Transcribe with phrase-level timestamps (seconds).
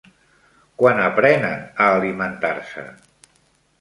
[0.83, 2.87] Quan aprenen a alimentar-se?